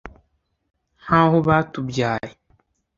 nk’aho 1.03 1.37
batubyaye 1.47 2.31